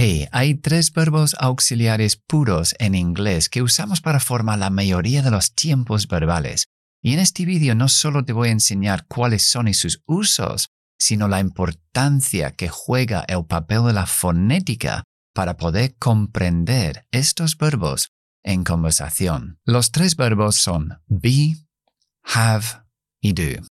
Hey, 0.00 0.28
hay 0.30 0.54
tres 0.54 0.92
verbos 0.92 1.34
auxiliares 1.40 2.14
puros 2.14 2.76
en 2.78 2.94
inglés 2.94 3.48
que 3.48 3.62
usamos 3.62 4.00
para 4.00 4.20
formar 4.20 4.56
la 4.60 4.70
mayoría 4.70 5.22
de 5.22 5.32
los 5.32 5.56
tiempos 5.56 6.06
verbales. 6.06 6.68
Y 7.02 7.14
en 7.14 7.18
este 7.18 7.44
vídeo 7.44 7.74
no 7.74 7.88
solo 7.88 8.24
te 8.24 8.32
voy 8.32 8.50
a 8.50 8.52
enseñar 8.52 9.08
cuáles 9.08 9.42
son 9.42 9.66
y 9.66 9.74
sus 9.74 10.00
usos, 10.06 10.68
sino 11.00 11.26
la 11.26 11.40
importancia 11.40 12.52
que 12.52 12.68
juega 12.68 13.24
el 13.26 13.44
papel 13.44 13.86
de 13.86 13.92
la 13.92 14.06
fonética 14.06 15.02
para 15.34 15.56
poder 15.56 15.96
comprender 15.96 17.04
estos 17.10 17.58
verbos 17.58 18.10
en 18.44 18.62
conversación. 18.62 19.58
Los 19.64 19.90
tres 19.90 20.14
verbos 20.14 20.54
son 20.54 21.02
be, 21.08 21.56
have 22.22 22.84
y 23.20 23.32
do. 23.32 23.66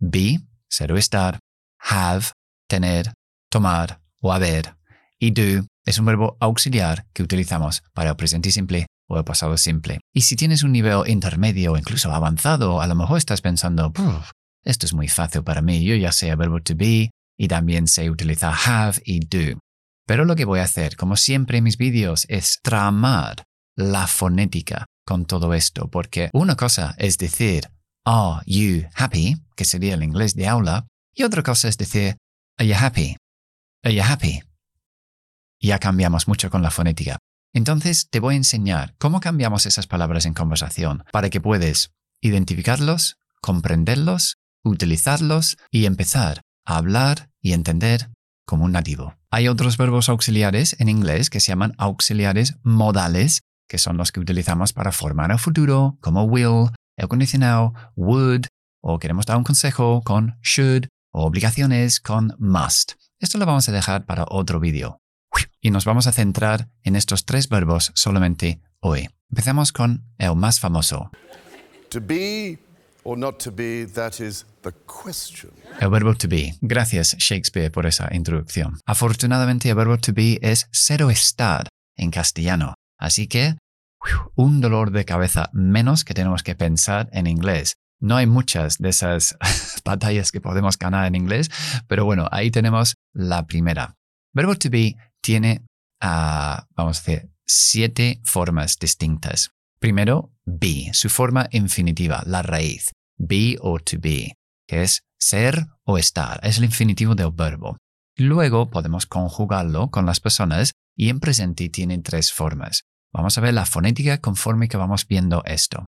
Be, 0.00 0.40
ser 0.68 0.90
o 0.90 0.96
estar, 0.96 1.38
have, 1.78 2.24
tener, 2.68 3.12
tomar 3.48 4.00
o 4.20 4.32
haber, 4.32 4.79
y 5.20 5.30
do 5.32 5.66
es 5.84 5.98
un 5.98 6.06
verbo 6.06 6.36
auxiliar 6.40 7.06
que 7.12 7.22
utilizamos 7.22 7.82
para 7.94 8.10
el 8.10 8.16
presente 8.16 8.50
simple 8.50 8.86
o 9.08 9.18
el 9.18 9.24
pasado 9.24 9.56
simple. 9.56 10.00
Y 10.14 10.22
si 10.22 10.36
tienes 10.36 10.62
un 10.62 10.72
nivel 10.72 11.08
intermedio 11.08 11.72
o 11.72 11.76
incluso 11.78 12.12
avanzado, 12.12 12.80
a 12.80 12.86
lo 12.86 12.94
mejor 12.94 13.18
estás 13.18 13.40
pensando, 13.40 13.92
esto 14.64 14.86
es 14.86 14.94
muy 14.94 15.08
fácil 15.08 15.42
para 15.42 15.62
mí, 15.62 15.84
yo 15.84 15.94
ya 15.96 16.12
sé 16.12 16.28
el 16.28 16.36
verbo 16.36 16.60
to 16.60 16.74
be 16.76 17.10
y 17.38 17.48
también 17.48 17.86
sé 17.86 18.10
utilizar 18.10 18.54
have 18.66 19.00
y 19.04 19.20
do. 19.20 19.58
Pero 20.06 20.24
lo 20.24 20.36
que 20.36 20.44
voy 20.44 20.60
a 20.60 20.64
hacer, 20.64 20.96
como 20.96 21.16
siempre 21.16 21.58
en 21.58 21.64
mis 21.64 21.76
vídeos, 21.76 22.26
es 22.28 22.58
tramar 22.62 23.44
la 23.76 24.06
fonética 24.06 24.86
con 25.06 25.24
todo 25.24 25.54
esto, 25.54 25.88
porque 25.90 26.30
una 26.32 26.56
cosa 26.56 26.94
es 26.98 27.18
decir 27.18 27.70
Are 28.04 28.42
you 28.46 28.84
happy? 28.94 29.36
que 29.56 29.64
sería 29.64 29.94
el 29.94 30.02
inglés 30.02 30.34
de 30.34 30.46
aula, 30.46 30.86
y 31.14 31.24
otra 31.24 31.42
cosa 31.42 31.68
es 31.68 31.76
decir 31.76 32.16
Are 32.58 32.68
you 32.68 32.76
happy? 32.78 33.16
Are 33.82 33.94
you 33.94 34.02
happy? 34.02 34.42
Ya 35.60 35.78
cambiamos 35.78 36.26
mucho 36.26 36.50
con 36.50 36.62
la 36.62 36.70
fonética. 36.70 37.18
Entonces 37.52 38.08
te 38.08 38.20
voy 38.20 38.34
a 38.34 38.38
enseñar 38.38 38.94
cómo 38.98 39.20
cambiamos 39.20 39.66
esas 39.66 39.86
palabras 39.86 40.24
en 40.24 40.34
conversación 40.34 41.04
para 41.12 41.30
que 41.30 41.40
puedas 41.40 41.92
identificarlos, 42.22 43.18
comprenderlos, 43.42 44.38
utilizarlos 44.64 45.56
y 45.70 45.86
empezar 45.86 46.42
a 46.64 46.76
hablar 46.76 47.30
y 47.42 47.52
entender 47.52 48.10
como 48.46 48.64
un 48.64 48.72
nativo. 48.72 49.14
Hay 49.30 49.48
otros 49.48 49.76
verbos 49.76 50.08
auxiliares 50.08 50.76
en 50.78 50.88
inglés 50.88 51.30
que 51.30 51.40
se 51.40 51.52
llaman 51.52 51.74
auxiliares 51.78 52.56
modales, 52.62 53.42
que 53.68 53.78
son 53.78 53.96
los 53.96 54.12
que 54.12 54.20
utilizamos 54.20 54.72
para 54.72 54.92
formar 54.92 55.30
el 55.30 55.38
futuro, 55.38 55.98
como 56.00 56.24
will, 56.24 56.70
el 56.96 57.08
condicional, 57.08 57.72
would, 57.96 58.46
o 58.82 58.98
queremos 58.98 59.26
dar 59.26 59.36
un 59.36 59.44
consejo 59.44 60.02
con 60.02 60.38
should, 60.42 60.86
o 61.12 61.24
obligaciones 61.24 62.00
con 62.00 62.34
must. 62.38 62.92
Esto 63.20 63.38
lo 63.38 63.46
vamos 63.46 63.68
a 63.68 63.72
dejar 63.72 64.06
para 64.06 64.24
otro 64.28 64.58
vídeo. 64.58 64.99
Y 65.62 65.70
nos 65.70 65.84
vamos 65.84 66.06
a 66.06 66.12
centrar 66.12 66.70
en 66.82 66.96
estos 66.96 67.26
tres 67.26 67.50
verbos 67.50 67.92
solamente 67.94 68.62
hoy. 68.80 69.10
Empezamos 69.28 69.72
con 69.72 70.06
el 70.16 70.34
más 70.34 70.58
famoso. 70.58 71.10
To 71.90 72.00
be 72.00 72.58
or 73.02 73.18
not 73.18 73.42
to 73.44 73.52
be, 73.52 73.86
that 73.94 74.20
is 74.20 74.46
the 74.62 74.72
question. 74.86 75.50
El 75.78 75.90
verbo 75.90 76.14
to 76.14 76.28
be. 76.28 76.54
Gracias 76.62 77.14
Shakespeare 77.18 77.70
por 77.70 77.84
esa 77.84 78.08
introducción. 78.12 78.78
Afortunadamente 78.86 79.68
el 79.68 79.74
verbo 79.74 79.98
to 79.98 80.14
be 80.14 80.38
es 80.40 80.66
ser 80.72 81.02
o 81.02 81.10
estar 81.10 81.68
en 81.94 82.10
castellano. 82.10 82.74
Así 82.98 83.26
que 83.26 83.56
un 84.34 84.62
dolor 84.62 84.92
de 84.92 85.04
cabeza 85.04 85.50
menos 85.52 86.04
que 86.04 86.14
tenemos 86.14 86.42
que 86.42 86.54
pensar 86.54 87.10
en 87.12 87.26
inglés. 87.26 87.74
No 88.00 88.16
hay 88.16 88.26
muchas 88.26 88.78
de 88.78 88.88
esas 88.88 89.36
batallas 89.84 90.32
que 90.32 90.40
podemos 90.40 90.78
ganar 90.78 91.06
en 91.06 91.16
inglés, 91.16 91.50
pero 91.86 92.06
bueno, 92.06 92.28
ahí 92.32 92.50
tenemos 92.50 92.94
la 93.12 93.46
primera. 93.46 93.94
Verbo 94.32 94.54
to 94.54 94.70
be 94.70 94.96
tiene, 95.22 95.64
ah, 96.00 96.66
vamos 96.76 96.98
a 96.98 97.02
decir, 97.02 97.30
siete 97.46 98.20
formas 98.24 98.78
distintas. 98.78 99.50
Primero, 99.78 100.32
be, 100.44 100.90
su 100.92 101.08
forma 101.08 101.48
infinitiva, 101.52 102.22
la 102.26 102.42
raíz, 102.42 102.92
be 103.18 103.56
o 103.60 103.78
to 103.78 103.96
be, 104.00 104.34
que 104.66 104.82
es 104.82 105.02
ser 105.18 105.66
o 105.84 105.98
estar, 105.98 106.40
es 106.42 106.58
el 106.58 106.64
infinitivo 106.64 107.14
del 107.14 107.32
verbo. 107.32 107.76
Luego 108.16 108.70
podemos 108.70 109.06
conjugarlo 109.06 109.90
con 109.90 110.04
las 110.04 110.20
personas 110.20 110.72
y 110.96 111.08
en 111.08 111.20
presente 111.20 111.68
tiene 111.70 111.98
tres 111.98 112.32
formas. 112.32 112.84
Vamos 113.12 113.38
a 113.38 113.40
ver 113.40 113.54
la 113.54 113.66
fonética 113.66 114.18
conforme 114.18 114.68
que 114.68 114.76
vamos 114.76 115.06
viendo 115.06 115.42
esto. 115.44 115.86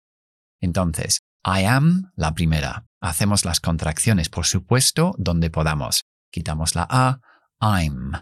Entonces, 0.60 1.20
I 1.44 1.64
am, 1.64 2.12
la 2.16 2.34
primera. 2.34 2.86
Hacemos 3.00 3.44
las 3.44 3.60
contracciones, 3.60 4.28
por 4.28 4.46
supuesto, 4.46 5.14
donde 5.18 5.50
podamos. 5.50 6.02
Quitamos 6.30 6.74
la 6.74 6.86
A, 6.88 7.20
I'm. 7.60 8.12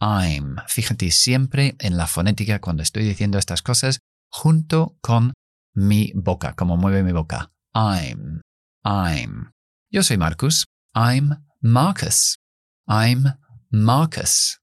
I'm. 0.00 0.56
Fíjate 0.68 1.10
siempre 1.10 1.76
en 1.78 1.96
la 1.96 2.06
fonética 2.06 2.60
cuando 2.60 2.82
estoy 2.82 3.04
diciendo 3.04 3.38
estas 3.38 3.62
cosas 3.62 4.00
junto 4.30 4.96
con 5.00 5.32
mi 5.74 6.12
boca, 6.14 6.54
como 6.54 6.76
mueve 6.76 7.02
mi 7.02 7.12
boca. 7.12 7.50
I'm. 7.74 8.40
I'm. 8.84 9.52
Yo 9.90 10.02
soy 10.02 10.18
Marcus. 10.18 10.66
I'm 10.94 11.44
Marcus. 11.60 12.36
I'm 12.86 13.38
Marcus. 13.70 14.60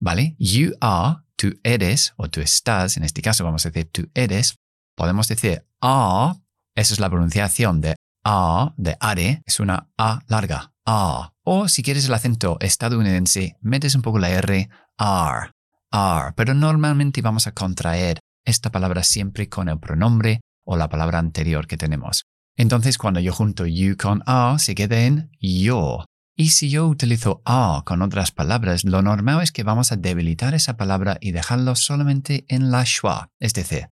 ¿Vale? 0.00 0.34
You 0.38 0.74
are, 0.80 1.18
tú 1.36 1.60
eres, 1.62 2.12
o 2.16 2.28
tú 2.28 2.40
estás, 2.40 2.96
en 2.96 3.04
este 3.04 3.22
caso 3.22 3.44
vamos 3.44 3.64
a 3.64 3.70
decir 3.70 3.90
tú 3.90 4.10
eres. 4.14 4.56
Podemos 4.96 5.28
decir 5.28 5.64
are, 5.80 6.40
esa 6.74 6.94
es 6.94 7.00
la 7.00 7.08
pronunciación 7.08 7.80
de 7.80 7.94
a, 8.24 8.74
de 8.76 8.96
are, 9.00 9.42
es 9.46 9.60
una 9.60 9.88
a 9.96 10.20
larga, 10.26 10.71
a. 10.86 11.32
O 11.44 11.68
si 11.68 11.82
quieres 11.82 12.06
el 12.06 12.14
acento 12.14 12.56
estadounidense, 12.60 13.56
metes 13.60 13.94
un 13.94 14.02
poco 14.02 14.18
la 14.18 14.30
R, 14.30 14.68
R, 14.98 15.50
R. 15.90 16.32
Pero 16.36 16.54
normalmente 16.54 17.22
vamos 17.22 17.46
a 17.46 17.52
contraer 17.52 18.18
esta 18.44 18.70
palabra 18.70 19.02
siempre 19.02 19.48
con 19.48 19.68
el 19.68 19.78
pronombre 19.78 20.40
o 20.64 20.76
la 20.76 20.88
palabra 20.88 21.18
anterior 21.18 21.66
que 21.66 21.76
tenemos. 21.76 22.24
Entonces, 22.56 22.98
cuando 22.98 23.20
yo 23.20 23.32
junto 23.32 23.66
you 23.66 23.96
con 23.96 24.22
a, 24.26 24.56
se 24.58 24.74
queda 24.74 25.00
en 25.00 25.30
yo. 25.40 26.04
Y 26.36 26.50
si 26.50 26.70
yo 26.70 26.86
utilizo 26.86 27.42
a 27.44 27.82
con 27.84 28.02
otras 28.02 28.30
palabras, 28.30 28.84
lo 28.84 29.02
normal 29.02 29.42
es 29.42 29.52
que 29.52 29.64
vamos 29.64 29.92
a 29.92 29.96
debilitar 29.96 30.54
esa 30.54 30.76
palabra 30.76 31.18
y 31.20 31.32
dejarlo 31.32 31.74
solamente 31.76 32.44
en 32.48 32.70
la 32.70 32.84
schwa, 32.84 33.28
es 33.38 33.52
decir, 33.52 33.88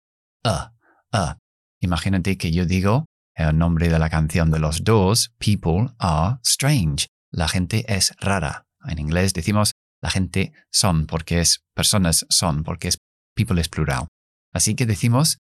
a, 0.45 0.73
a. 1.13 1.39
Imagínate 1.81 2.37
que 2.37 2.51
yo 2.51 2.67
digo 2.67 3.07
el 3.35 3.57
nombre 3.57 3.89
de 3.89 3.99
la 3.99 4.11
canción 4.11 4.51
de 4.51 4.59
los 4.59 4.85
dos, 4.85 5.33
People 5.39 5.95
are 5.99 6.39
strange. 6.45 7.09
La 7.33 7.49
gente 7.49 7.85
es 7.89 8.15
rara. 8.21 8.67
En 8.87 8.99
inglés 8.99 9.33
decimos 9.33 9.73
la 10.03 10.11
gente 10.11 10.53
son 10.71 11.07
porque 11.07 11.41
es 11.41 11.65
personas 11.75 12.27
son 12.29 12.63
porque 12.63 12.89
es 12.89 12.99
people 13.35 13.61
es 13.61 13.69
plural. 13.69 14.07
Así 14.53 14.75
que 14.75 14.87
decimos 14.87 15.39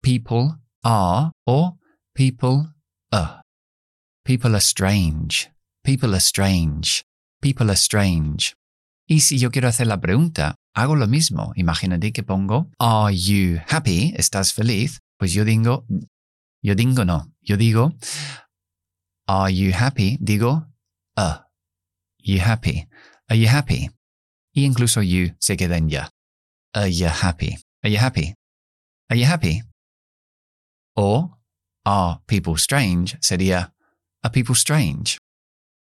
people 0.00 0.60
are 0.82 1.32
o 1.46 1.78
people 2.14 2.74
are. 3.10 3.42
People 4.24 4.50
are 4.50 4.60
strange. 4.60 5.50
People 5.82 6.10
are 6.10 6.20
strange. 6.20 7.02
People 7.42 7.66
are 7.66 7.76
strange. 7.76 8.54
Y 9.06 9.20
si 9.20 9.38
yo 9.38 9.50
quiero 9.50 9.68
hacer 9.68 9.86
la 9.86 10.00
pregunta, 10.00 10.54
hago 10.74 10.96
lo 10.96 11.06
mismo. 11.06 11.52
Imagínate 11.56 12.12
que 12.12 12.22
pongo 12.22 12.70
Are 12.78 13.14
you 13.14 13.58
happy? 13.68 14.14
¿Estás 14.16 14.54
feliz? 14.54 15.00
Pues 15.18 15.32
yo 15.32 15.44
digo, 15.44 15.84
yo 16.64 16.74
digo 16.74 17.04
no. 17.04 17.30
Yo 17.42 17.58
digo, 17.58 17.92
Are 19.26 19.50
you 19.50 19.72
happy? 19.72 20.16
Digo, 20.18 20.66
uh. 21.16 21.44
You 22.18 22.40
happy? 22.40 22.88
Are 23.28 23.36
you 23.36 23.48
happy? 23.48 23.90
Y 24.54 24.64
incluso 24.64 25.02
you 25.02 25.34
se 25.38 25.56
queda 25.56 25.76
en 25.76 25.90
ya. 25.90 26.08
Are 26.72 26.90
you 26.90 27.08
happy? 27.08 27.58
Are 27.82 27.90
you 27.90 27.98
happy? 27.98 28.34
Are 29.10 29.16
you 29.16 29.26
happy? 29.26 29.62
O 30.96 31.36
are 31.84 32.20
people 32.26 32.56
strange 32.56 33.18
sería 33.20 33.72
are 34.22 34.32
people 34.32 34.54
strange? 34.54 35.18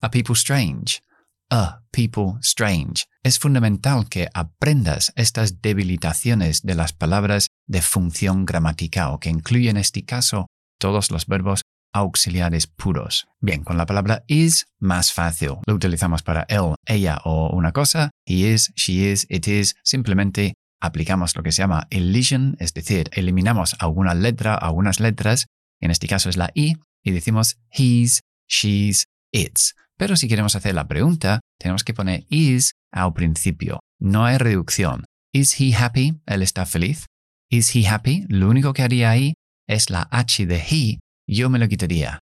Are 0.00 0.10
people 0.10 0.34
strange? 0.34 1.02
A 1.50 1.82
people 1.92 2.38
strange. 2.41 3.06
Es 3.22 3.38
fundamental 3.38 4.08
que 4.08 4.28
aprendas 4.32 5.12
estas 5.14 5.60
debilitaciones 5.60 6.62
de 6.62 6.74
las 6.74 6.94
palabras 6.94 7.48
de 7.66 7.82
función 7.82 8.47
gramatical 8.47 9.18
que 9.21 9.28
incluyen 9.28 9.77
en 9.77 9.80
este 9.82 10.04
caso 10.04 10.47
todos 10.80 11.12
los 11.12 11.27
verbos 11.27 11.62
auxiliares 11.92 12.66
puros. 12.66 13.28
Bien, 13.41 13.62
con 13.62 13.77
la 13.77 13.86
palabra 13.86 14.24
is, 14.27 14.66
más 14.80 15.12
fácil. 15.12 15.59
Lo 15.66 15.74
utilizamos 15.74 16.22
para 16.22 16.47
él, 16.48 16.74
ella 16.86 17.21
o 17.24 17.50
una 17.54 17.72
cosa. 17.72 18.10
He 18.27 18.53
is, 18.53 18.72
she 18.74 19.12
is, 19.12 19.27
it 19.28 19.47
is. 19.47 19.77
Simplemente 19.84 20.54
aplicamos 20.80 21.36
lo 21.36 21.42
que 21.42 21.53
se 21.53 21.62
llama 21.62 21.86
elision, 21.91 22.56
es 22.59 22.72
decir, 22.72 23.10
eliminamos 23.12 23.77
alguna 23.78 24.15
letra, 24.15 24.54
algunas 24.54 24.98
letras, 24.98 25.47
en 25.80 25.91
este 25.91 26.09
caso 26.09 26.28
es 26.28 26.36
la 26.36 26.50
i, 26.54 26.77
y 27.04 27.10
decimos 27.12 27.59
he's, 27.71 28.21
she's, 28.48 29.06
it's. 29.32 29.74
Pero 29.97 30.16
si 30.16 30.28
queremos 30.28 30.56
hacer 30.56 30.74
la 30.74 30.88
pregunta, 30.88 31.41
tenemos 31.59 31.84
que 31.84 31.92
poner 31.92 32.24
is 32.30 32.72
al 32.91 33.12
principio. 33.12 33.80
No 33.98 34.24
hay 34.24 34.38
reducción. 34.38 35.04
Is 35.32 35.60
he 35.60 35.74
happy? 35.74 36.21
¿Él 36.27 36.42
está 36.42 36.65
feliz? 36.65 37.06
Is 37.50 37.74
he 37.77 37.86
happy? 37.86 38.24
Lo 38.28 38.48
único 38.48 38.72
que 38.72 38.82
haría 38.82 39.10
ahí 39.10 39.34
es 39.70 39.88
la 39.88 40.08
H 40.10 40.46
de 40.46 40.58
he, 40.58 40.98
yo 41.28 41.48
me 41.48 41.58
lo 41.58 41.68
quitaría. 41.68 42.18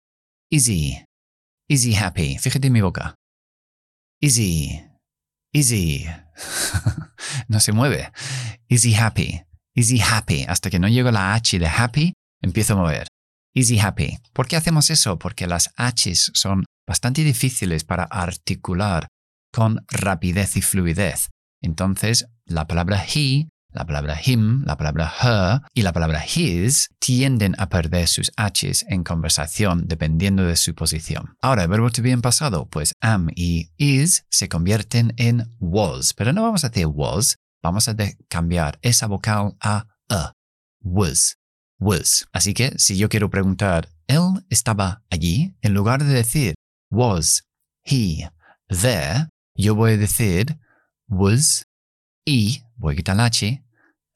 Is 0.51 0.69
he 0.69 1.97
happy? 1.97 2.39
Fíjate 2.39 2.69
en 2.69 2.73
mi 2.73 2.81
boca. 2.81 3.15
Is 4.21 4.39
he? 5.71 6.07
no 7.49 7.61
se 7.61 7.73
mueve. 7.73 8.11
He 8.69 8.95
happy? 8.95 9.43
He 9.75 10.01
happy? 10.01 10.45
Hasta 10.49 10.71
que 10.71 10.79
no 10.79 10.89
llego 10.89 11.11
a 11.11 11.13
la 11.13 11.35
H 11.35 11.59
de 11.59 11.67
happy, 11.67 12.15
empiezo 12.43 12.75
a 12.75 12.77
mover. 12.77 13.09
He 13.55 13.81
happy? 13.81 14.19
¿Por 14.33 14.49
qué 14.49 14.57
hacemos 14.57 14.91
eso? 14.91 15.19
Porque 15.19 15.47
las 15.47 15.71
H's 15.77 16.33
son 16.35 16.65
bastante 16.87 17.23
difíciles 17.23 17.85
para 17.85 18.05
articular 18.05 19.07
con 19.53 19.85
rapidez 19.89 20.57
y 20.57 20.63
fluidez. 20.63 21.31
Entonces, 21.63 22.27
la 22.47 22.67
palabra 22.67 23.05
he, 23.05 23.49
la 23.75 23.85
palabra 23.85 24.19
him, 24.25 24.63
la 24.65 24.77
palabra 24.77 25.13
her 25.23 25.61
y 25.75 25.83
la 25.83 25.93
palabra 25.93 26.25
his 26.25 26.91
tienden 27.01 27.55
a 27.59 27.69
perder 27.69 28.07
sus 28.09 28.33
H's 28.37 28.85
en 28.89 29.05
conversación 29.05 29.87
dependiendo 29.87 30.45
de 30.45 30.57
su 30.57 30.75
posición. 30.75 31.37
Ahora, 31.43 31.65
el 31.65 31.69
verbo 31.69 31.91
to 31.91 32.03
be 32.03 32.13
en 32.13 32.23
pasado, 32.23 32.67
pues 32.71 32.95
am 33.01 33.29
y 33.35 33.71
is 33.77 34.25
se 34.31 34.49
convierten 34.49 35.13
en 35.17 35.51
was, 35.59 36.15
pero 36.15 36.33
no 36.33 36.43
vamos 36.43 36.65
a 36.65 36.69
decir 36.69 36.87
was, 36.87 37.37
vamos 37.63 37.89
a 37.89 37.97
cambiar 38.29 38.79
esa 38.83 39.07
vocal 39.07 39.57
a 39.61 39.87
a. 40.09 40.33
Was. 40.81 41.39
Was. 41.81 42.27
Así 42.33 42.55
que 42.55 42.79
si 42.79 42.97
yo 42.97 43.09
quiero 43.09 43.31
preguntar, 43.31 43.89
¿él 44.07 44.45
estaba 44.51 45.03
allí? 45.11 45.57
En 45.63 45.75
lugar 45.75 46.05
de 46.05 46.13
decir 46.13 46.55
was 46.91 47.43
he 47.83 48.29
there, 48.69 49.29
yo 49.57 49.75
voy 49.75 49.93
a 49.93 49.97
decir 49.97 50.59
was 51.09 51.65
y, 52.25 52.63
voy 52.77 52.95
a 52.95 52.97
quitar 52.97 53.17
la 53.17 53.27
H, 53.27 53.63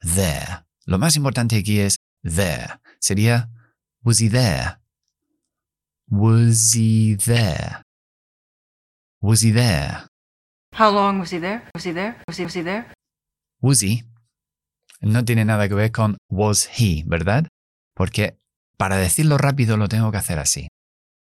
there. 0.00 0.64
Lo 0.86 0.98
más 0.98 1.16
importante 1.16 1.56
aquí 1.58 1.80
es 1.80 1.96
there. 2.22 2.80
Sería 3.00 3.50
was 4.02 4.18
he 4.20 4.28
there? 4.28 4.78
Was 6.10 6.72
he 6.74 7.16
there? 7.16 7.82
Was 9.20 9.42
he 9.42 9.52
there? 9.52 10.06
How 10.72 10.90
long 10.92 11.20
was 11.20 11.30
he 11.30 11.38
there? 11.38 11.62
Was 11.74 11.84
he 11.84 11.92
there? 11.92 12.16
Was 12.26 12.38
he, 12.38 12.44
was 12.44 12.54
he 12.54 12.62
there? 12.62 12.86
Was 13.60 13.80
he 13.80 14.04
no 15.00 15.24
tiene 15.24 15.44
nada 15.44 15.68
que 15.68 15.74
ver 15.74 15.92
con 15.92 16.16
was 16.28 16.68
he, 16.78 17.04
¿verdad? 17.06 17.48
Porque 17.94 18.38
para 18.76 18.96
decirlo 18.96 19.38
rápido 19.38 19.76
lo 19.76 19.88
tengo 19.88 20.10
que 20.10 20.18
hacer 20.18 20.38
así. 20.38 20.68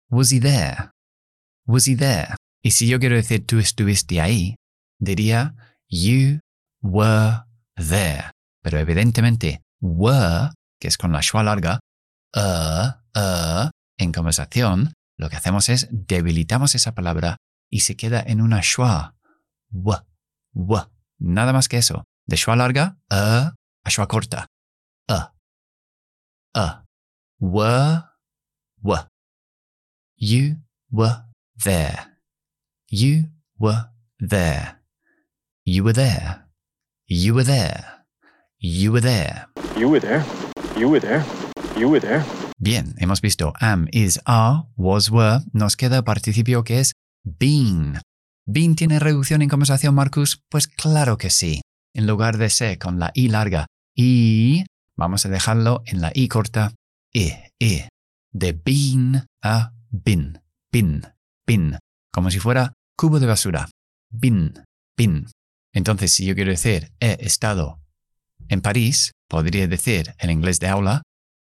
Was 0.10 0.32
he 0.32 0.40
there? 0.40 0.92
Was 1.66 1.88
he 1.88 1.96
there? 1.96 2.36
Y 2.62 2.72
si 2.72 2.88
yo 2.88 3.00
quiero 3.00 3.16
decir 3.16 3.46
tú 3.46 3.60
estuviste 3.60 4.22
ahí, 4.22 4.56
diría 5.00 5.56
you 5.90 6.40
were 6.84 7.46
there. 7.76 8.32
Pero 8.62 8.78
evidentemente, 8.78 9.64
were, 9.82 10.52
que 10.80 10.88
es 10.88 10.98
con 10.98 11.12
la 11.12 11.22
schwa 11.22 11.44
larga, 11.44 11.80
uh, 12.36 12.92
uh, 13.16 13.70
en 13.98 14.12
conversación, 14.12 14.94
lo 15.18 15.30
que 15.30 15.38
hacemos 15.38 15.70
es 15.70 15.88
debilitamos 15.92 16.76
esa 16.76 16.94
palabra 16.94 17.38
y 17.72 17.82
se 17.82 17.96
queda 17.96 18.22
en 18.22 18.42
una 18.42 18.62
schwa. 18.62 19.16
W, 19.70 19.98
w. 20.54 20.90
Nada 21.20 21.54
más 21.54 21.68
que 21.68 21.78
eso. 21.78 22.04
De 22.28 22.38
schwa 22.38 22.56
larga, 22.56 22.98
uh, 23.12 23.52
a 23.84 23.90
schwa 23.90 24.08
corta. 24.08 24.48
Uh, 25.10 25.28
uh. 26.56 26.84
Were, 27.40 28.04
were. 28.82 29.08
You 30.16 30.58
were 30.90 31.26
there. 31.62 32.20
You 32.90 33.32
were 33.60 33.90
there. 34.20 34.82
You 35.66 35.84
were 35.84 35.94
there. 35.94 36.43
You 37.08 37.36
were 37.36 37.44
there. 37.44 38.06
You 38.60 38.94
were 38.94 39.02
there. 39.02 39.48
You 39.76 39.90
were 39.90 40.00
there. 40.00 40.24
You 40.78 40.90
were 40.90 41.02
there. 41.02 41.24
You 41.78 41.90
were 41.90 42.00
there. 42.00 42.24
Bien, 42.58 42.96
hemos 42.98 43.20
visto 43.20 43.52
am, 43.60 43.90
is, 43.92 44.22
are, 44.26 44.64
was, 44.78 45.12
were. 45.12 45.42
Nos 45.52 45.76
queda 45.76 45.98
el 45.98 46.04
participio 46.06 46.64
que 46.64 46.80
es 46.80 46.94
been. 47.26 48.00
¿Been 48.46 48.76
tiene 48.76 49.00
reducción 49.00 49.42
en 49.42 49.50
conversación, 49.50 49.96
Marcus? 49.96 50.42
Pues 50.50 50.70
claro 50.70 51.18
que 51.18 51.30
sí. 51.30 51.62
En 51.94 52.08
lugar 52.08 52.38
de 52.38 52.50
ser 52.50 52.78
con 52.78 53.00
la 53.00 53.12
i 53.14 53.28
larga 53.28 53.68
y, 53.94 54.64
vamos 54.98 55.26
a 55.26 55.30
dejarlo 55.30 55.84
en 55.86 56.00
la 56.00 56.12
i 56.16 56.30
corta 56.30 56.72
e, 57.14 57.50
e. 57.60 57.90
De 58.32 58.54
been 58.54 59.28
a 59.44 59.74
bin, 59.90 60.40
bin, 60.72 61.02
bin. 61.46 61.78
Como 62.14 62.32
si 62.32 62.40
fuera 62.40 62.72
cubo 62.98 63.20
de 63.20 63.28
basura. 63.28 63.70
Bin, 64.10 64.54
bin. 64.96 65.28
Entonces, 65.74 66.14
si 66.14 66.26
yo 66.26 66.36
quiero 66.36 66.52
decir 66.52 66.94
he 67.00 67.18
estado 67.26 67.82
en 68.48 68.62
París, 68.62 69.12
podría 69.28 69.68
decir 69.68 70.16
en 70.20 70.30
inglés 70.30 70.60
de 70.60 70.68
aula, 70.68 71.02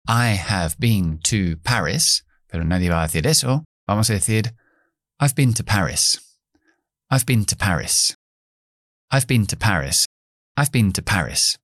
I 0.08 0.38
have 0.38 0.76
been 0.78 1.20
to 1.20 1.60
Paris, 1.64 2.26
pero 2.48 2.64
nadie 2.64 2.90
va 2.90 3.02
a 3.02 3.08
decir 3.08 3.28
eso. 3.28 3.66
Vamos 3.88 4.10
a 4.10 4.14
decir, 4.14 4.56
I've 5.20 5.36
been 5.36 5.54
to 5.54 5.64
Paris. 5.64 6.38
I've 7.12 7.26
been 7.26 7.46
to 7.46 7.56
Paris. 7.56 8.16
I've 9.12 9.26
been 9.28 9.48
to 9.48 9.58
Paris. 9.58 10.06
I've 10.56 10.72
been 10.72 10.94
to 10.94 11.02
Paris. 11.02 11.58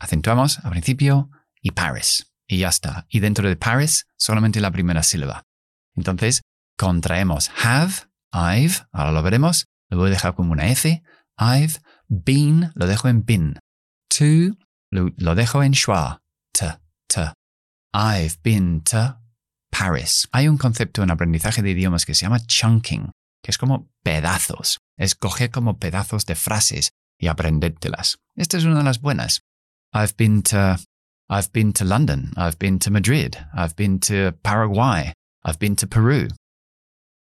Acentuamos 0.00 0.58
al 0.64 0.70
principio 0.70 1.30
y 1.60 1.72
Paris. 1.72 2.32
Y 2.46 2.58
ya 2.58 2.68
está. 2.68 3.06
Y 3.10 3.20
dentro 3.20 3.48
de 3.48 3.56
Paris, 3.56 4.06
solamente 4.16 4.60
la 4.60 4.70
primera 4.70 5.02
sílaba. 5.02 5.42
Entonces, 5.94 6.42
contraemos 6.78 7.50
have, 7.62 8.08
I've, 8.32 8.86
ahora 8.92 9.12
lo 9.12 9.22
veremos, 9.22 9.66
lo 9.90 9.98
voy 9.98 10.08
a 10.08 10.10
dejar 10.10 10.34
como 10.34 10.52
una 10.52 10.68
F. 10.68 11.02
I've 11.36 11.80
been, 12.08 12.72
lo 12.74 12.86
dejo 12.86 13.08
en 13.08 13.22
bin. 13.22 13.58
To, 14.08 14.56
lo, 14.90 15.10
lo 15.16 15.34
dejo 15.34 15.62
en 15.62 15.74
schwa. 15.74 16.20
T, 16.52 16.66
t. 17.08 17.32
I've 17.94 18.38
been 18.42 18.82
to 18.84 19.18
Paris. 19.70 20.28
Hay 20.32 20.48
un 20.48 20.58
concepto 20.58 21.02
en 21.02 21.10
aprendizaje 21.10 21.62
de 21.62 21.70
idiomas 21.70 22.04
que 22.04 22.14
se 22.14 22.26
llama 22.26 22.40
chunking, 22.40 23.12
que 23.42 23.50
es 23.50 23.58
como 23.58 23.88
pedazos. 24.02 24.78
Es 24.96 25.14
coger 25.14 25.50
como 25.50 25.78
pedazos 25.78 26.26
de 26.26 26.34
frases 26.34 26.90
y 27.18 27.28
aprendértelas. 27.28 28.18
Esta 28.36 28.56
es 28.56 28.64
una 28.64 28.78
de 28.78 28.84
las 28.84 29.00
buenas. 29.00 29.42
I've 29.92 30.14
been 30.16 30.42
to 30.44 30.78
I've 31.30 31.52
been 31.52 31.72
to 31.74 31.84
London, 31.84 32.32
I've 32.36 32.58
been 32.58 32.78
to 32.80 32.90
Madrid, 32.90 33.36
I've 33.54 33.76
been 33.76 34.00
to 34.00 34.32
Paraguay, 34.42 35.12
I've 35.44 35.58
been 35.58 35.76
to 35.76 35.86
Peru. 35.86 36.28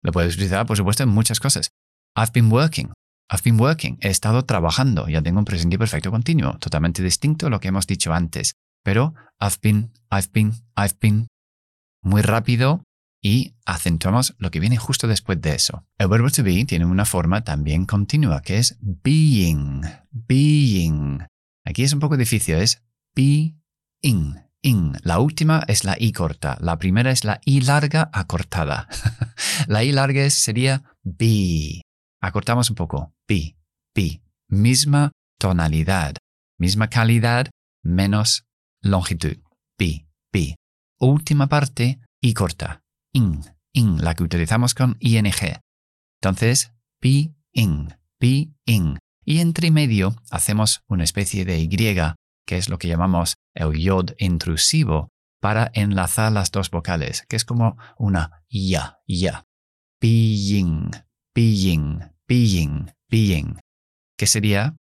Lo 0.03 0.13
puedes 0.13 0.35
utilizar, 0.35 0.67
por 0.67 0.77
supuesto, 0.77 1.03
en 1.03 1.11
muchas 1.11 1.39
cosas. 1.39 1.69
I've 2.17 2.33
been 2.33 2.51
working, 2.51 2.93
I've 3.33 3.43
been 3.43 3.59
working, 3.59 3.99
he 4.03 4.09
estado 4.09 4.45
trabajando, 4.45 5.09
ya 5.09 5.23
tengo 5.23 5.39
un 5.39 5.47
presente 5.47 5.79
perfecto 5.79 6.11
continuo, 6.11 6.59
totalmente 6.59 7.03
distinto 7.03 7.47
a 7.47 7.51
lo 7.51 7.61
que 7.61 7.69
hemos 7.69 7.87
dicho 7.87 8.13
antes. 8.13 8.57
Pero 8.85 9.15
I've 9.41 9.57
been, 9.63 9.93
I've 10.11 10.29
been, 10.33 10.53
I've 10.77 10.97
been, 11.01 11.29
muy 12.03 12.21
rápido 12.21 12.83
y 13.23 13.55
acentuamos 13.65 14.35
lo 14.39 14.51
que 14.51 14.61
viene 14.61 14.77
justo 14.77 15.07
después 15.07 15.41
de 15.41 15.55
eso. 15.55 15.87
El 15.97 16.09
verbo 16.09 16.29
to 16.31 16.43
be 16.43 16.65
tiene 16.67 16.85
una 16.85 17.05
forma 17.05 17.43
también 17.43 17.87
continua, 17.87 18.43
que 18.43 18.59
es 18.59 18.77
being, 18.81 19.83
being. 20.11 21.25
Aquí 21.65 21.85
es 21.85 21.93
un 21.93 22.01
poco 22.01 22.17
difícil, 22.17 22.57
es 22.57 22.83
be 23.15 23.55
in, 24.03 24.43
in. 24.61 24.93
La 25.05 25.21
última 25.21 25.63
es 25.69 25.85
la 25.85 25.97
i 25.99 26.13
corta, 26.13 26.59
la 26.61 26.79
primera 26.79 27.11
es 27.11 27.25
la 27.25 27.41
i 27.47 27.61
larga 27.61 28.11
acortada. 28.13 28.89
la 29.69 29.85
i 29.85 29.93
larga 29.93 30.29
sería 30.29 30.83
be. 31.03 31.83
Acortamos 32.23 32.71
un 32.71 32.77
poco, 32.77 33.13
be, 33.27 33.57
be. 33.95 34.23
Misma 34.49 35.11
tonalidad, 35.39 36.15
misma 36.57 36.89
calidad, 36.89 37.51
menos 37.83 38.45
longitud. 38.81 39.39
Be, 39.77 40.07
be. 40.33 40.55
Última 41.01 41.49
parte, 41.49 41.99
i 42.21 42.33
corta, 42.33 42.83
in, 43.13 43.43
in, 43.73 44.05
la 44.05 44.15
que 44.15 44.23
utilizamos 44.23 44.75
con 44.75 44.97
ing. 45.01 45.27
Entonces, 46.21 46.73
be 47.01 47.35
in, 47.53 47.93
be 48.21 48.53
in. 48.67 48.99
Y 49.25 49.41
entre 49.41 49.73
medio 49.73 50.15
hacemos 50.31 50.83
una 50.89 51.03
especie 51.03 51.45
de 51.45 51.59
Y, 51.59 51.69
que 52.47 52.57
es 52.57 52.69
lo 52.69 52.79
que 52.79 52.87
llamamos 52.87 53.35
el 53.55 53.73
yod 53.73 54.11
intrusivo, 54.19 55.09
para 55.41 55.73
enlazar 55.75 56.31
las 56.31 56.53
dos 56.53 56.71
vocales, 56.71 57.25
que 57.29 57.35
es 57.35 57.45
como 57.45 57.77
una 57.99 58.45
ya, 58.49 59.01
ya. 59.09 59.45
Being, 60.01 60.93
being, 61.35 62.12
being, 62.29 62.93
being, 63.09 63.59
que 64.19 64.27
sería 64.27 64.77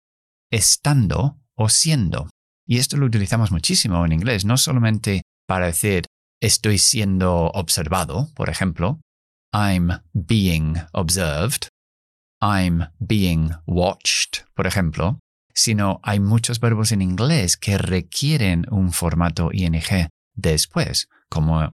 estando 0.50 1.38
o 1.54 1.68
siendo. 1.68 2.28
Y 2.66 2.78
esto 2.78 2.96
lo 2.96 3.06
utilizamos 3.06 3.50
muchísimo 3.50 4.04
en 4.04 4.12
inglés, 4.12 4.44
no 4.44 4.56
solamente 4.56 5.22
para 5.46 5.66
decir 5.66 6.04
estoy 6.40 6.78
siendo 6.78 7.46
observado, 7.46 8.28
por 8.34 8.50
ejemplo, 8.50 9.00
I'm 9.52 10.02
being 10.12 10.76
observed, 10.92 11.68
I'm 12.40 12.90
being 12.98 13.50
watched, 13.66 14.44
por 14.54 14.66
ejemplo, 14.66 15.18
sino 15.54 16.00
hay 16.04 16.20
muchos 16.20 16.60
verbos 16.60 16.92
en 16.92 17.02
inglés 17.02 17.56
que 17.56 17.78
requieren 17.78 18.66
un 18.70 18.92
formato 18.92 19.50
ing 19.52 19.80
después, 20.34 21.08
como, 21.28 21.72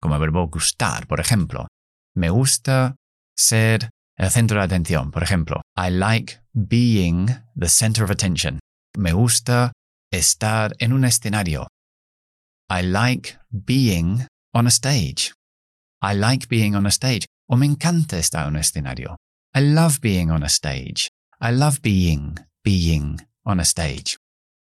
como 0.00 0.14
el 0.14 0.20
verbo 0.20 0.46
gustar, 0.48 1.06
por 1.08 1.18
ejemplo. 1.18 1.66
Me 2.14 2.30
gusta 2.30 2.94
ser 3.36 3.90
el 4.18 4.30
centro 4.30 4.58
de 4.58 4.64
atención, 4.64 5.10
por 5.10 5.22
ejemplo. 5.22 5.62
I 5.76 5.90
like 5.90 6.40
being 6.52 7.28
the 7.56 7.68
center 7.68 8.04
of 8.04 8.10
attention. 8.10 8.58
Me 8.96 9.12
gusta 9.12 9.72
estar 10.12 10.74
en 10.80 10.92
un 10.92 11.04
escenario. 11.04 11.68
I 12.68 12.82
like 12.82 13.38
being 13.50 14.26
on 14.52 14.66
a 14.66 14.70
stage. 14.70 15.32
I 16.02 16.14
like 16.14 16.48
being 16.48 16.74
on 16.74 16.86
a 16.86 16.90
stage. 16.90 17.26
O 17.48 17.56
me 17.56 17.66
encanta 17.66 18.18
estar 18.18 18.46
en 18.46 18.54
un 18.54 18.60
escenario. 18.60 19.16
I 19.54 19.60
love 19.60 20.00
being 20.00 20.30
on 20.30 20.42
a 20.42 20.48
stage. 20.48 21.08
I 21.40 21.52
love 21.52 21.80
being, 21.80 22.36
being 22.62 23.20
on 23.44 23.60
a 23.60 23.64
stage. 23.64 24.18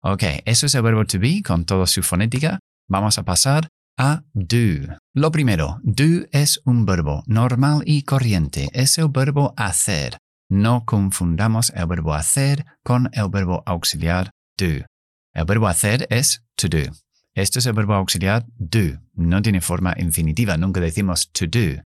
Ok, 0.04 0.24
eso 0.46 0.68
es 0.68 0.76
el 0.76 0.84
verbo 0.84 1.06
to 1.06 1.20
be 1.20 1.42
con 1.42 1.66
toda 1.66 1.88
su 1.88 2.04
fonética. 2.04 2.60
Vamos 2.90 3.18
a 3.18 3.24
pasar 3.24 3.68
a 3.98 4.24
do. 4.34 4.98
Lo 5.14 5.32
primero, 5.32 5.80
do 5.84 6.28
es 6.32 6.62
un 6.66 6.86
verbo 6.86 7.24
normal 7.26 7.82
y 7.86 8.04
corriente. 8.04 8.70
Es 8.74 8.98
el 8.98 9.10
verbo 9.10 9.54
hacer. 9.58 10.18
No 10.50 10.86
confundamos 10.86 11.72
el 11.76 11.88
verbo 11.88 12.14
hacer 12.14 12.66
con 12.84 13.10
el 13.14 13.30
verbo 13.30 13.64
auxiliar 13.66 14.32
do. 14.58 14.86
El 15.34 15.46
verbo 15.46 15.68
hacer 15.68 16.08
es 16.10 16.44
to 16.56 16.68
do. 16.70 16.94
Esto 17.36 17.60
es 17.60 17.66
el 17.66 17.74
verbo 17.74 17.96
auxiliar 17.96 18.46
do. 18.58 19.02
No 19.14 19.42
tiene 19.42 19.62
forma 19.62 19.94
infinitiva. 19.98 20.58
Nunca 20.58 20.80
decimos 20.80 21.32
to 21.32 21.46
do. 21.48 21.82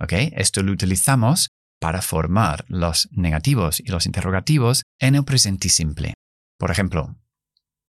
¿Ok? 0.00 0.12
Esto 0.32 0.62
lo 0.62 0.72
utilizamos 0.72 1.48
para 1.80 2.00
formar 2.00 2.64
los 2.68 3.08
negativos 3.12 3.80
y 3.80 3.90
los 3.90 4.06
interrogativos 4.06 4.82
en 4.98 5.14
el 5.14 5.24
presente 5.24 5.68
simple. 5.68 6.14
Por 6.58 6.70
ejemplo, 6.70 7.16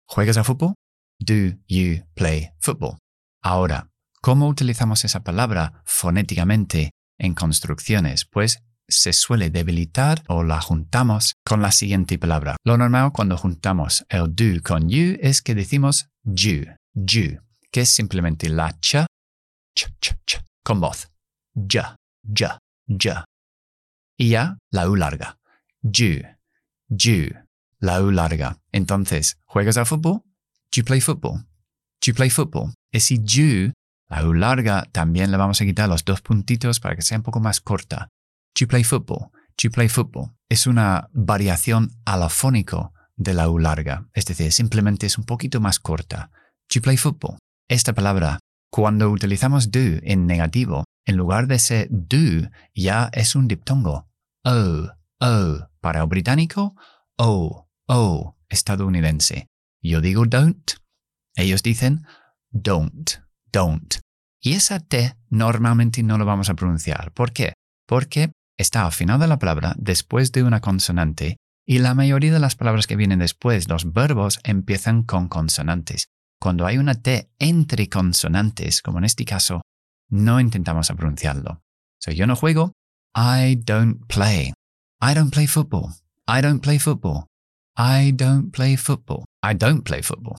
¿juegas 0.08 0.38
a 0.38 0.44
fútbol? 0.44 0.74
Do 1.20 1.58
you 1.68 2.04
play 2.16 2.50
football? 2.60 3.03
Ahora, 3.46 3.92
¿cómo 4.22 4.48
utilizamos 4.48 5.04
esa 5.04 5.22
palabra 5.26 5.84
fonéticamente 5.84 6.92
en 7.18 7.34
construcciones? 7.34 8.24
Pues 8.24 8.64
se 8.88 9.12
suele 9.12 9.50
debilitar 9.50 10.24
o 10.30 10.44
la 10.44 10.62
juntamos 10.62 11.34
con 11.46 11.62
la 11.62 11.74
siguiente 11.74 12.18
palabra. 12.18 12.56
Lo 12.64 12.78
normal 12.78 13.12
cuando 13.12 13.38
juntamos 13.38 14.06
el 14.08 14.34
do 14.34 14.62
con 14.64 14.88
you 14.88 15.18
es 15.20 15.42
que 15.42 15.56
decimos 15.56 16.08
you, 16.24 16.64
you, 16.94 17.42
que 17.70 17.82
es 17.82 17.90
simplemente 17.90 18.48
la 18.48 18.80
cha, 18.80 19.08
ch, 19.76 19.88
ch, 20.00 20.14
ch, 20.26 20.42
con 20.64 20.80
voz. 20.80 21.10
Ya, 21.54 21.98
ya, 22.22 22.60
ya. 22.88 23.26
Y 24.18 24.30
ya 24.30 24.58
la 24.72 24.90
U 24.90 24.96
larga. 24.96 25.38
You, 25.82 26.22
you, 26.88 27.36
la 27.80 28.02
U 28.02 28.10
larga. 28.10 28.62
Entonces, 28.72 29.38
¿juegas 29.44 29.76
al 29.76 29.86
fútbol? 29.86 30.22
Do 30.24 30.78
you 30.78 30.86
play 30.86 31.02
football? 31.02 31.40
Do 32.00 32.08
you 32.08 32.14
play 32.14 32.30
football? 32.30 32.74
Ese 32.94 33.18
you, 33.24 33.74
la 34.08 34.24
U 34.24 34.34
larga, 34.34 34.88
también 34.92 35.32
le 35.32 35.38
vamos 35.38 35.60
a 35.60 35.66
quitar 35.66 35.90
los 35.90 36.06
dos 36.06 36.22
puntitos 36.22 36.80
para 36.80 36.96
que 36.96 37.02
sea 37.02 37.18
un 37.18 37.24
poco 37.24 37.40
más 37.40 37.60
corta. 37.60 38.10
You 38.56 38.68
play 38.68 38.84
football? 38.84 39.32
You 39.58 39.72
play 39.72 39.90
football? 39.90 40.36
Es 40.48 40.68
una 40.68 41.10
variación 41.12 41.92
alafónico 42.06 42.94
de 43.16 43.34
la 43.34 43.50
U 43.50 43.58
larga, 43.58 44.08
es 44.14 44.26
decir, 44.26 44.52
simplemente 44.52 45.08
es 45.08 45.18
un 45.18 45.24
poquito 45.24 45.60
más 45.60 45.80
corta. 45.80 46.30
You 46.70 46.82
play 46.82 46.98
football? 46.98 47.40
Esta 47.68 47.94
palabra, 47.94 48.38
cuando 48.70 49.10
utilizamos 49.10 49.72
do 49.72 49.80
en 50.04 50.28
negativo, 50.28 50.84
en 51.06 51.18
lugar 51.18 51.48
de 51.48 51.58
ser 51.58 51.88
do, 51.90 52.50
ya 52.76 53.10
es 53.12 53.36
un 53.36 53.48
diptongo. 53.48 54.08
O, 54.46 54.90
o, 55.20 55.70
para 55.82 56.02
el 56.02 56.08
británico, 56.08 56.76
o, 57.18 57.68
o, 57.88 58.38
estadounidense. 58.50 59.48
Yo 59.82 60.00
digo 60.00 60.26
don't, 60.28 60.74
ellos 61.36 61.64
dicen 61.64 62.06
don't, 62.54 63.12
don't. 63.52 63.96
Y 64.42 64.54
esa 64.54 64.80
T 64.80 65.16
normalmente 65.30 66.04
no 66.04 66.18
lo 66.18 66.26
vamos 66.26 66.50
a 66.50 66.54
pronunciar. 66.54 67.12
¿Por 67.12 67.34
qué? 67.34 67.54
Porque 67.88 68.32
está 68.58 68.86
al 68.86 68.92
final 68.92 69.20
de 69.20 69.28
la 69.28 69.40
palabra 69.40 69.74
después 69.78 70.32
de 70.32 70.44
una 70.44 70.62
consonante 70.62 71.38
y 71.66 71.80
la 71.80 71.94
mayoría 71.94 72.34
de 72.34 72.40
las 72.40 72.56
palabras 72.56 72.88
que 72.88 72.96
vienen 72.96 73.20
después, 73.20 73.70
los 73.70 73.94
verbos, 73.94 74.40
empiezan 74.44 75.04
con 75.04 75.28
consonantes. 75.30 76.08
Cuando 76.40 76.66
hay 76.66 76.78
una 76.78 76.96
T 76.96 77.30
entre 77.40 77.88
consonantes, 77.88 78.82
como 78.82 78.98
en 78.98 79.06
este 79.06 79.24
caso, 79.24 79.62
no 80.10 80.40
intentamos 80.40 80.90
pronunciarlo. 80.90 81.62
So, 82.00 82.12
yo 82.12 82.28
no 82.28 82.36
juego. 82.36 82.74
I 83.16 83.56
don't 83.56 84.06
play. 84.08 84.54
I 85.02 85.14
don't 85.14 85.32
play 85.32 85.48
football. 85.48 85.94
I 86.28 86.42
don't 86.42 86.62
play 86.62 86.80
football. 86.80 87.28
I 87.78 88.12
don't 88.12 88.52
play 88.52 88.76
football. 88.76 89.24
I 89.42 89.56
don't 89.56 89.84
play 89.84 90.02
football. 90.02 90.38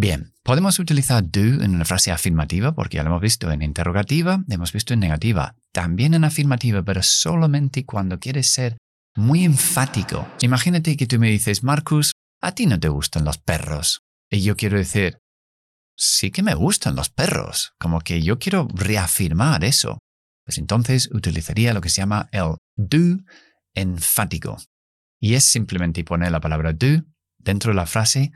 Bien, 0.00 0.32
podemos 0.44 0.78
utilizar 0.78 1.24
do 1.28 1.40
en 1.40 1.74
una 1.74 1.84
frase 1.84 2.12
afirmativa 2.12 2.72
porque 2.72 2.98
ya 2.98 3.02
lo 3.02 3.08
hemos 3.08 3.20
visto 3.20 3.50
en 3.50 3.62
interrogativa, 3.62 4.44
hemos 4.48 4.72
visto 4.72 4.94
en 4.94 5.00
negativa, 5.00 5.56
también 5.72 6.14
en 6.14 6.22
afirmativa, 6.22 6.84
pero 6.84 7.02
solamente 7.02 7.84
cuando 7.84 8.20
quieres 8.20 8.46
ser 8.46 8.76
muy 9.16 9.44
enfático. 9.44 10.24
Imagínate 10.40 10.96
que 10.96 11.08
tú 11.08 11.18
me 11.18 11.28
dices, 11.28 11.64
Marcus, 11.64 12.12
a 12.40 12.52
ti 12.52 12.66
no 12.66 12.78
te 12.78 12.88
gustan 12.88 13.24
los 13.24 13.38
perros. 13.38 14.02
Y 14.30 14.42
yo 14.42 14.54
quiero 14.54 14.78
decir, 14.78 15.18
sí 15.96 16.30
que 16.30 16.44
me 16.44 16.54
gustan 16.54 16.94
los 16.94 17.10
perros, 17.10 17.72
como 17.80 17.98
que 17.98 18.22
yo 18.22 18.38
quiero 18.38 18.68
reafirmar 18.72 19.64
eso. 19.64 19.98
Pues 20.44 20.58
entonces 20.58 21.10
utilizaría 21.12 21.74
lo 21.74 21.80
que 21.80 21.88
se 21.88 22.02
llama 22.02 22.28
el 22.30 22.54
do 22.76 23.24
enfático. 23.74 24.58
Y 25.20 25.34
es 25.34 25.42
simplemente 25.42 26.04
poner 26.04 26.30
la 26.30 26.40
palabra 26.40 26.72
do 26.72 27.02
dentro 27.36 27.72
de 27.72 27.74
la 27.74 27.86
frase 27.86 28.30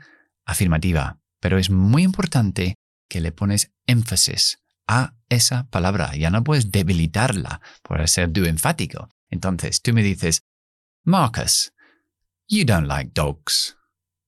afirmativa 0.45 1.22
pero 1.43 1.57
es 1.57 1.69
muy 1.69 2.03
importante 2.03 2.75
que 3.09 3.19
le 3.19 3.33
pones 3.33 3.73
énfasis 3.85 4.59
a 4.87 5.13
esa 5.27 5.69
palabra. 5.69 6.15
Ya 6.15 6.29
no 6.29 6.41
puedes 6.41 6.71
debilitarla 6.71 7.59
por 7.81 8.07
ser 8.07 8.31
do 8.31 8.45
enfático. 8.45 9.09
Entonces, 9.29 9.81
tú 9.81 9.91
me 9.91 10.03
dices, 10.03 10.43
Marcus, 11.03 11.73
you 12.47 12.63
don't 12.63 12.87
like 12.87 13.11
dogs. 13.13 13.75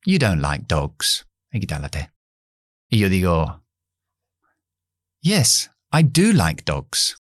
You 0.05 0.19
don't 0.19 0.41
like 0.41 0.65
dogs. 0.67 1.25
Hay 1.53 1.61
que 1.61 2.11
Y 2.89 2.99
yo 2.99 3.07
digo, 3.07 3.63
Yes, 5.21 5.71
I 5.93 6.03
do 6.03 6.33
like 6.33 6.63
dogs. 6.65 7.15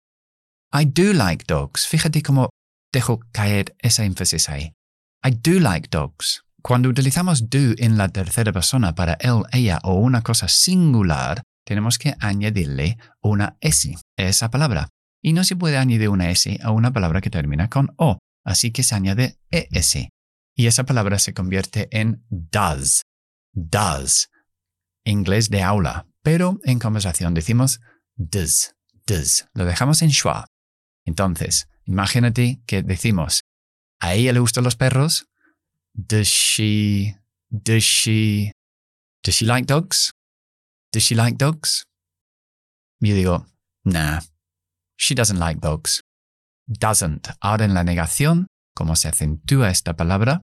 I 0.73 0.85
do 0.85 1.13
like 1.13 1.45
dogs. 1.45 1.87
Fíjate 1.87 2.23
cómo 2.23 2.49
dejo 2.91 3.19
caer 3.31 3.75
esa 3.77 4.05
énfasis 4.05 4.49
ahí. 4.49 4.73
I 5.23 5.29
do 5.29 5.59
like 5.59 5.89
dogs. 5.89 6.43
Cuando 6.63 6.87
utilizamos 6.87 7.49
do 7.49 7.75
en 7.77 7.97
la 7.97 8.07
tercera 8.07 8.53
persona 8.53 8.95
para 8.95 9.17
él, 9.19 9.43
ella 9.51 9.81
o 9.83 9.95
una 9.95 10.21
cosa 10.21 10.47
singular, 10.47 11.43
tenemos 11.65 11.97
que 11.97 12.15
añadirle 12.21 12.97
una 13.21 13.57
S 13.59 13.93
a 13.93 14.23
esa 14.23 14.49
palabra. 14.49 14.87
Y 15.21 15.33
no 15.33 15.43
se 15.43 15.57
puede 15.57 15.77
añadir 15.77 16.07
una 16.07 16.31
S 16.31 16.57
a 16.63 16.71
una 16.71 16.93
palabra 16.93 17.19
que 17.19 17.29
termina 17.29 17.69
con 17.69 17.93
O, 17.97 18.17
así 18.45 18.71
que 18.71 18.83
se 18.83 18.95
añade 18.95 19.37
ES. 19.51 20.07
Y 20.55 20.67
esa 20.67 20.85
palabra 20.85 21.19
se 21.19 21.33
convierte 21.33 21.89
en 21.91 22.23
does. 22.29 23.01
Does. 23.51 24.29
Inglés 25.03 25.49
de 25.49 25.63
aula. 25.63 26.07
Pero 26.21 26.61
en 26.63 26.79
conversación 26.79 27.33
decimos 27.33 27.81
does, 28.15 28.73
does. 29.05 29.49
Lo 29.53 29.65
dejamos 29.65 30.01
en 30.01 30.11
schwa. 30.11 30.45
Entonces, 31.03 31.67
imagínate 31.83 32.61
que 32.65 32.83
decimos, 32.83 33.41
¿a 33.99 34.13
ella 34.13 34.31
le 34.31 34.39
gustan 34.39 34.63
los 34.63 34.77
perros? 34.77 35.27
Does 35.95 36.27
she, 36.27 37.15
does 37.51 37.83
she, 37.83 38.51
does 39.23 39.35
she 39.35 39.45
like 39.45 39.67
dogs? 39.67 40.11
Does 40.91 41.03
she 41.03 41.15
like 41.15 41.37
dogs? 41.37 41.85
Yo 42.99 43.15
digo, 43.15 43.45
nah, 43.85 44.21
she 44.95 45.13
doesn't 45.13 45.39
like 45.39 45.59
dogs. 45.59 46.01
Doesn't. 46.67 47.29
Ahora 47.41 47.65
en 47.65 47.73
la 47.73 47.83
negación, 47.83 48.47
como 48.75 48.95
se 48.95 49.09
acentúa 49.09 49.69
esta 49.69 49.95
palabra, 49.95 50.41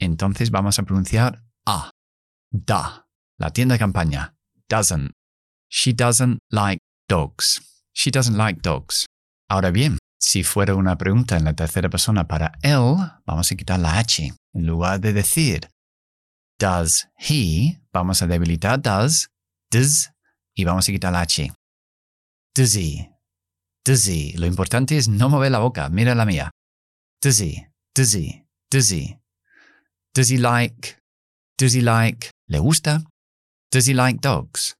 entonces 0.00 0.50
vamos 0.50 0.78
a 0.78 0.82
pronunciar 0.82 1.42
a. 1.66 1.90
Da. 2.50 3.06
La 3.38 3.50
tienda 3.50 3.74
de 3.74 3.78
campaña. 3.78 4.34
Doesn't. 4.68 5.12
She 5.68 5.92
doesn't 5.92 6.38
like 6.50 6.80
dogs. 7.08 7.60
She 7.94 8.10
doesn't 8.10 8.36
like 8.36 8.60
dogs. 8.62 9.06
Ahora 9.48 9.70
bien, 9.70 9.98
si 10.22 10.44
fuera 10.44 10.76
una 10.76 10.96
pregunta 10.96 11.36
en 11.36 11.44
la 11.44 11.54
tercera 11.54 11.90
persona 11.90 12.28
para 12.28 12.52
él, 12.62 12.96
vamos 13.26 13.50
a 13.50 13.56
quitar 13.56 13.80
la 13.80 13.98
H. 13.98 14.32
En 14.54 14.66
lugar 14.66 15.00
de 15.00 15.12
decir 15.12 15.68
does 16.60 17.08
he, 17.18 17.82
vamos 17.92 18.22
a 18.22 18.28
debilitar 18.28 18.80
does, 18.80 19.30
does, 19.68 20.12
y 20.54 20.62
vamos 20.62 20.88
a 20.88 20.92
quitar 20.92 21.12
la 21.12 21.22
H. 21.22 21.52
Does 22.54 22.76
he, 22.76 23.10
does 23.84 24.06
he. 24.06 24.38
Lo 24.38 24.46
importante 24.46 24.96
es 24.96 25.08
no 25.08 25.28
mover 25.28 25.50
la 25.50 25.58
boca. 25.58 25.88
Mira 25.88 26.14
la 26.14 26.24
mía. 26.24 26.52
Does 27.20 27.40
he, 27.40 27.68
does 27.92 28.14
he, 28.14 28.46
does 28.70 28.92
he. 28.92 29.18
Does 30.14 30.30
he 30.30 30.38
like, 30.38 30.98
does 31.58 31.74
he 31.74 31.80
like, 31.80 32.30
le 32.46 32.60
gusta? 32.60 33.02
Does 33.72 33.88
he 33.88 33.94
like 33.94 34.20
dogs? 34.20 34.76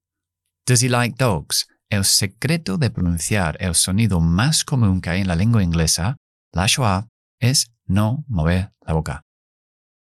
Does 0.67 0.83
he 0.83 0.89
like 0.89 1.17
dogs? 1.17 1.67
El 1.93 2.07
secreto 2.07 2.79
de 2.79 2.89
pronunciar 2.89 3.59
el 3.61 3.75
sonido 3.75 4.19
más 4.19 4.65
común 4.65 5.03
que 5.03 5.11
hay 5.11 5.21
en 5.21 5.29
la 5.29 5.37
lengua 5.37 5.63
inglesa, 5.63 6.17
la 6.51 6.67
schwa, 6.67 7.09
es 7.39 7.71
no 7.85 8.25
mover 8.29 8.73
la 8.81 8.95
boca. 8.95 9.21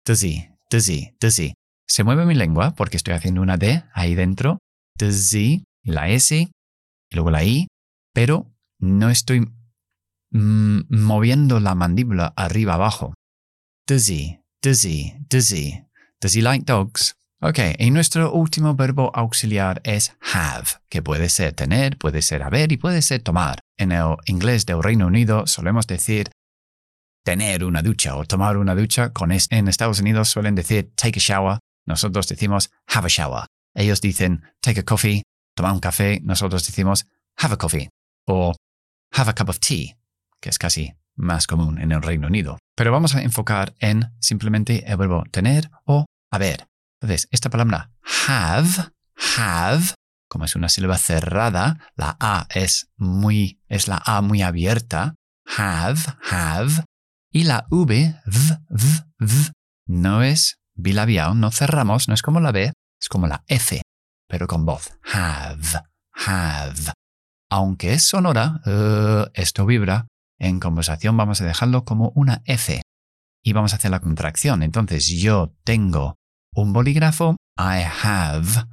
He, 0.04 0.56
does 0.68 0.88
he. 1.38 1.54
Se 1.86 2.02
mueve 2.02 2.26
mi 2.26 2.34
lengua 2.34 2.74
porque 2.74 2.96
estoy 2.96 3.14
haciendo 3.14 3.42
una 3.42 3.58
D 3.58 3.84
ahí 3.92 4.16
dentro. 4.16 4.58
He, 5.00 5.62
la 5.84 6.08
S, 6.08 6.34
y 6.36 6.50
luego 7.14 7.30
la 7.30 7.44
I, 7.44 7.68
pero 8.12 8.52
no 8.80 9.08
estoy 9.08 9.48
mm, 10.32 10.80
moviendo 10.88 11.60
la 11.60 11.76
mandíbula 11.76 12.32
arriba 12.34 12.74
abajo. 12.74 13.14
Does 13.86 14.08
he. 14.08 14.42
Does 14.60 16.34
he 16.34 16.42
like 16.42 16.64
dogs? 16.64 17.14
Ok, 17.40 17.58
y 17.78 17.90
nuestro 17.92 18.32
último 18.32 18.74
verbo 18.74 19.12
auxiliar 19.14 19.80
es 19.84 20.16
have, 20.34 20.66
que 20.88 21.02
puede 21.02 21.28
ser 21.28 21.52
tener, 21.52 21.96
puede 21.96 22.20
ser 22.20 22.42
haber 22.42 22.72
y 22.72 22.76
puede 22.78 23.00
ser 23.00 23.22
tomar. 23.22 23.60
En 23.76 23.92
el 23.92 24.16
inglés 24.26 24.66
del 24.66 24.82
Reino 24.82 25.06
Unido 25.06 25.46
solemos 25.46 25.86
decir 25.86 26.30
tener 27.24 27.62
una 27.64 27.82
ducha 27.82 28.16
o 28.16 28.24
tomar 28.24 28.56
una 28.56 28.74
ducha. 28.74 29.12
Con 29.12 29.30
es- 29.30 29.46
en 29.52 29.68
Estados 29.68 30.00
Unidos 30.00 30.28
suelen 30.28 30.56
decir 30.56 30.90
take 30.96 31.20
a 31.20 31.22
shower, 31.22 31.58
nosotros 31.86 32.26
decimos 32.26 32.70
have 32.88 33.06
a 33.06 33.08
shower. 33.08 33.44
Ellos 33.74 34.00
dicen 34.00 34.42
take 34.60 34.80
a 34.80 34.84
coffee, 34.84 35.22
tomar 35.54 35.72
un 35.72 35.80
café, 35.80 36.20
nosotros 36.24 36.66
decimos 36.66 37.06
have 37.36 37.54
a 37.54 37.56
coffee 37.58 37.88
o 38.26 38.56
have 39.12 39.30
a 39.30 39.34
cup 39.34 39.50
of 39.50 39.60
tea, 39.60 39.96
que 40.40 40.48
es 40.48 40.58
casi 40.58 40.92
más 41.14 41.46
común 41.46 41.78
en 41.80 41.92
el 41.92 42.02
Reino 42.02 42.26
Unido. 42.26 42.58
Pero 42.76 42.90
vamos 42.90 43.14
a 43.14 43.22
enfocar 43.22 43.74
en 43.78 44.10
simplemente 44.18 44.84
el 44.90 44.96
verbo 44.96 45.22
tener 45.30 45.70
o 45.84 46.04
haber. 46.32 46.66
Entonces, 47.00 47.28
esta 47.30 47.50
palabra 47.50 47.92
have, 48.26 48.92
have, 49.36 49.94
como 50.28 50.44
es 50.44 50.56
una 50.56 50.68
sílaba 50.68 50.98
cerrada, 50.98 51.92
la 51.96 52.16
A 52.20 52.46
es 52.54 52.90
muy, 52.96 53.60
es 53.68 53.88
la 53.88 54.02
A 54.04 54.20
muy 54.20 54.42
abierta. 54.42 55.14
Have, 55.56 56.00
have. 56.30 56.84
Y 57.32 57.44
la 57.44 57.66
V, 57.70 58.14
v, 58.26 58.58
v, 58.68 59.04
v, 59.18 59.52
no 59.86 60.22
es 60.22 60.58
bilabial, 60.74 61.38
no 61.38 61.50
cerramos, 61.50 62.08
no 62.08 62.14
es 62.14 62.22
como 62.22 62.40
la 62.40 62.52
B, 62.52 62.72
es 63.00 63.08
como 63.08 63.26
la 63.26 63.44
F, 63.46 63.80
pero 64.28 64.46
con 64.46 64.66
voz. 64.66 64.90
Have, 65.12 65.82
have. 66.12 66.92
Aunque 67.50 67.94
es 67.94 68.06
sonora, 68.06 68.60
eh, 68.66 69.26
esto 69.34 69.66
vibra, 69.66 70.06
en 70.38 70.60
conversación 70.60 71.16
vamos 71.16 71.40
a 71.40 71.46
dejarlo 71.46 71.84
como 71.84 72.10
una 72.14 72.42
F. 72.44 72.82
Y 73.42 73.52
vamos 73.52 73.72
a 73.72 73.76
hacer 73.76 73.90
la 73.90 74.00
contracción. 74.00 74.62
Entonces, 74.62 75.08
yo 75.08 75.54
tengo 75.64 76.16
un 76.54 76.72
bolígrafo. 76.72 77.36
I 77.58 77.82
have 78.04 78.64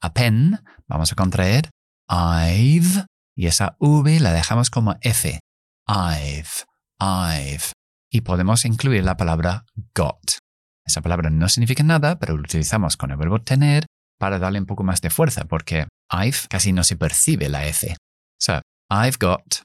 a 0.00 0.12
pen. 0.12 0.60
Vamos 0.86 1.12
a 1.12 1.16
contraer. 1.16 1.70
I've. 2.08 3.06
Y 3.36 3.46
esa 3.46 3.76
V 3.78 4.20
la 4.20 4.32
dejamos 4.32 4.70
como 4.70 4.96
F. 5.00 5.38
I've. 5.86 6.64
I've. 7.00 7.72
Y 8.10 8.22
podemos 8.22 8.64
incluir 8.64 9.04
la 9.04 9.16
palabra 9.16 9.64
got. 9.94 10.38
Esa 10.86 11.02
palabra 11.02 11.30
no 11.30 11.48
significa 11.48 11.82
nada, 11.82 12.18
pero 12.18 12.36
lo 12.36 12.42
utilizamos 12.42 12.96
con 12.96 13.10
el 13.10 13.18
verbo 13.18 13.40
tener 13.42 13.84
para 14.18 14.38
darle 14.38 14.58
un 14.58 14.66
poco 14.66 14.82
más 14.82 15.00
de 15.00 15.10
fuerza, 15.10 15.44
porque 15.44 15.86
I've 16.10 16.48
casi 16.48 16.72
no 16.72 16.82
se 16.82 16.96
percibe 16.96 17.48
la 17.48 17.66
F. 17.66 17.94
So, 18.40 18.60
I've 18.90 19.18
got 19.20 19.62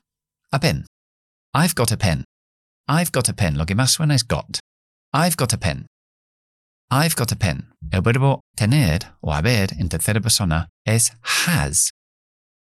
a 0.52 0.60
pen. 0.60 0.86
I've 1.56 1.74
got 1.76 1.92
a 1.92 1.98
pen. 1.98 2.26
I've 2.88 3.12
got 3.12 3.30
a 3.30 3.34
pen. 3.34 3.58
Lo 3.58 3.66
que 3.66 3.76
más 3.76 3.92
suena 3.92 4.16
es 4.16 4.28
got. 4.28 4.60
I've 5.14 5.36
got 5.38 5.54
a 5.54 5.58
pen. 5.58 5.86
I've 6.96 7.16
got 7.16 7.32
a 7.32 7.36
pen. 7.36 7.74
El 7.90 8.04
verbo 8.04 8.42
tener 8.56 9.16
o 9.20 9.34
haber 9.34 9.74
en 9.80 9.90
tercera 9.90 10.22
persona 10.22 10.70
es 10.86 11.18
has. 11.48 11.90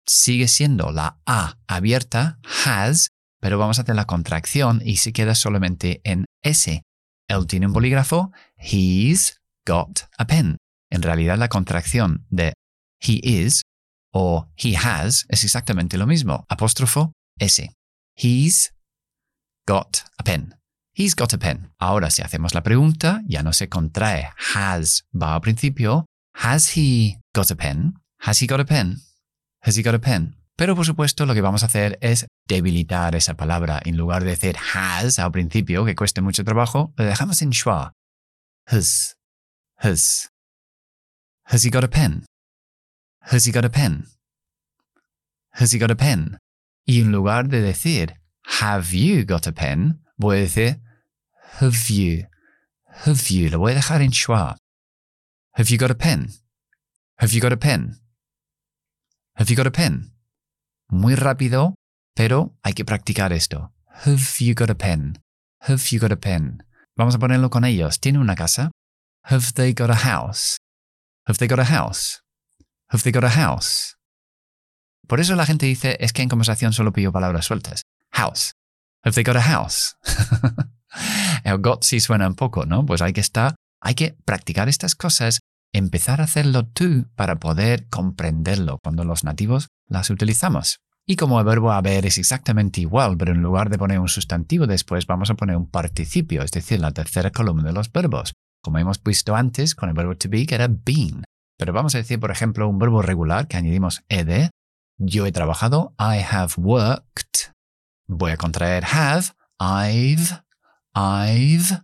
Sigue 0.07 0.47
siendo 0.47 0.93
la 0.93 1.19
A 1.25 1.57
abierta, 1.67 2.39
has, 2.65 3.09
pero 3.41 3.57
vamos 3.57 3.77
a 3.77 3.81
hacer 3.81 3.93
la 3.93 4.05
contracción 4.05 4.81
y 4.85 4.97
se 4.97 5.11
queda 5.11 5.35
solamente 5.35 5.99
en 6.05 6.23
S. 6.43 6.81
Él 7.27 7.45
tiene 7.45 7.65
un 7.65 7.73
bolígrafo. 7.73 8.31
He's 8.55 9.37
got 9.67 10.03
a 10.17 10.25
pen. 10.25 10.55
En 10.89 11.01
realidad 11.01 11.37
la 11.37 11.49
contracción 11.49 12.25
de 12.29 12.53
he 13.01 13.19
is 13.21 13.63
o 14.13 14.47
he 14.55 14.77
has 14.77 15.25
es 15.27 15.43
exactamente 15.43 15.97
lo 15.97 16.07
mismo. 16.07 16.45
Apóstrofo 16.47 17.11
S. 17.37 17.69
He's 18.15 18.73
got 19.67 20.05
a 20.17 20.23
pen. 20.23 20.60
He's 21.01 21.15
got 21.15 21.33
a 21.33 21.39
pen. 21.39 21.73
Ahora, 21.79 22.11
si 22.11 22.21
hacemos 22.21 22.53
la 22.53 22.61
pregunta, 22.61 23.23
ya 23.25 23.41
no 23.41 23.53
se 23.53 23.69
contrae. 23.69 24.29
Has 24.53 25.07
va 25.11 25.33
al 25.33 25.41
principio. 25.41 26.05
Has 26.35 26.77
he 26.77 27.17
got 27.33 27.49
a 27.49 27.55
pen? 27.55 27.95
Has 28.19 28.39
he 28.39 28.45
got 28.45 28.59
a 28.59 28.65
pen? 28.65 28.97
Has 29.63 29.77
he 29.77 29.81
got 29.81 29.95
a 29.95 29.99
pen? 29.99 30.35
Pero 30.55 30.75
por 30.75 30.85
supuesto 30.85 31.25
lo 31.25 31.33
que 31.33 31.41
vamos 31.41 31.63
a 31.63 31.65
hacer 31.65 31.97
es 32.01 32.27
debilitar 32.47 33.15
esa 33.15 33.33
palabra. 33.33 33.81
En 33.83 33.97
lugar 33.97 34.23
de 34.23 34.29
decir 34.29 34.55
has 34.75 35.17
al 35.17 35.31
principio, 35.31 35.85
que 35.85 35.95
cueste 35.95 36.21
mucho 36.21 36.43
trabajo, 36.43 36.93
lo 36.97 37.05
dejamos 37.05 37.41
en 37.41 37.51
schwa. 37.51 37.93
Has. 38.67 39.17
Has. 39.77 40.29
Has 41.45 41.65
he 41.65 41.71
got 41.71 41.83
a 41.83 41.89
pen? 41.89 42.25
Has 43.21 43.47
he 43.47 43.51
got 43.51 43.65
a 43.65 43.71
pen? 43.71 44.05
Has 45.53 45.73
he 45.73 45.79
got 45.79 45.89
a 45.89 45.95
pen? 45.95 46.37
Y 46.85 47.01
en 47.01 47.11
lugar 47.11 47.47
de 47.47 47.59
decir 47.59 48.21
have 48.59 48.95
you 48.95 49.25
got 49.25 49.47
a 49.47 49.51
pen, 49.51 50.05
voy 50.15 50.37
a 50.37 50.41
decir 50.41 50.90
have 51.59 51.89
you. 51.89 52.27
Have 53.05 53.29
you. 53.29 53.49
Lo 53.49 53.59
voy 53.59 53.71
a 53.71 53.75
dejar 53.75 54.01
en 54.01 54.11
schwa. 54.11 54.57
Have 55.53 55.69
you 55.69 55.77
got 55.77 55.91
a 55.91 55.95
pen? 55.95 56.29
Have 57.17 57.33
you 57.33 57.41
got 57.41 57.53
a 57.53 57.57
pen? 57.57 57.97
Have 59.35 59.49
you 59.49 59.55
got 59.55 59.67
a 59.67 59.71
pen? 59.71 60.13
Muy 60.89 61.15
rápido, 61.15 61.75
pero 62.15 62.57
hay 62.63 62.73
que 62.73 62.85
practicar 62.85 63.31
esto. 63.33 63.71
Have 64.05 64.39
you 64.39 64.53
got 64.55 64.69
a 64.69 64.75
pen? 64.75 65.19
Have 65.61 65.83
you 65.91 65.99
got 65.99 66.11
a 66.11 66.15
pen? 66.15 66.63
Vamos 66.97 67.15
a 67.15 67.19
ponerlo 67.19 67.49
con 67.49 67.65
ellos. 67.65 67.99
¿Tiene 67.99 68.19
una 68.19 68.35
casa? 68.35 68.71
Have 69.23 69.53
they 69.53 69.73
got 69.73 69.89
a 69.89 69.95
house? 69.95 70.57
Have 71.27 71.37
they 71.37 71.47
got 71.47 71.59
a 71.59 71.65
house? 71.65 72.21
Have 72.89 73.03
they 73.03 73.11
got 73.11 73.23
a 73.23 73.29
house? 73.29 73.95
Por 75.07 75.19
eso 75.19 75.35
la 75.35 75.45
gente 75.45 75.65
dice, 75.65 75.97
es 75.99 76.13
que 76.13 76.21
en 76.21 76.29
conversación 76.29 76.73
solo 76.73 76.91
pillo 76.91 77.11
palabras 77.11 77.45
sueltas. 77.45 77.83
House. 78.11 78.53
Have 79.03 79.15
they 79.15 79.23
got 79.23 79.35
a 79.35 79.41
house? 79.41 79.95
El 81.43 81.59
got 81.59 81.83
sí 81.83 81.99
suena 81.99 82.27
un 82.27 82.35
poco, 82.35 82.65
¿no? 82.65 82.85
Pues 82.85 83.01
hay 83.01 83.13
que 83.13 83.21
estar, 83.21 83.55
hay 83.81 83.95
que 83.95 84.15
practicar 84.25 84.69
estas 84.69 84.95
cosas, 84.95 85.39
empezar 85.73 86.21
a 86.21 86.25
hacerlo 86.25 86.67
tú 86.67 87.07
para 87.15 87.39
poder 87.39 87.87
comprenderlo 87.89 88.77
cuando 88.83 89.03
los 89.03 89.23
nativos 89.23 89.69
las 89.87 90.09
utilizamos. 90.09 90.79
Y 91.07 91.15
como 91.15 91.39
el 91.39 91.45
verbo 91.45 91.71
haber 91.71 92.05
es 92.05 92.19
exactamente 92.19 92.81
igual, 92.81 93.17
pero 93.17 93.31
en 93.31 93.41
lugar 93.41 93.69
de 93.69 93.79
poner 93.79 93.99
un 93.99 94.07
sustantivo 94.07 94.67
después 94.67 95.07
vamos 95.07 95.31
a 95.31 95.33
poner 95.33 95.57
un 95.57 95.69
participio, 95.69 96.43
es 96.43 96.51
decir, 96.51 96.79
la 96.79 96.91
tercera 96.91 97.31
columna 97.31 97.63
de 97.63 97.73
los 97.73 97.91
verbos, 97.91 98.33
como 98.61 98.77
hemos 98.77 99.01
visto 99.01 99.35
antes 99.35 99.73
con 99.73 99.89
el 99.89 99.95
verbo 99.95 100.15
to 100.15 100.29
be, 100.29 100.45
que 100.45 100.55
era 100.55 100.67
been. 100.67 101.23
Pero 101.57 101.73
vamos 101.73 101.95
a 101.95 101.97
decir, 101.97 102.19
por 102.19 102.31
ejemplo, 102.31 102.69
un 102.69 102.77
verbo 102.77 103.01
regular 103.01 103.47
que 103.47 103.57
añadimos 103.57 104.03
ed. 104.09 104.49
Yo 104.99 105.25
he 105.25 105.31
trabajado, 105.31 105.95
I 105.99 106.21
have 106.21 106.53
worked. 106.57 107.51
Voy 108.13 108.31
a 108.31 108.37
contraer 108.37 108.83
have, 108.83 109.33
I've, 109.57 110.41
I've, 110.93 111.81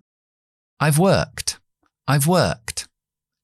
I've 0.77 0.99
worked, 0.99 1.61
I've 2.05 2.27
worked. 2.27 2.87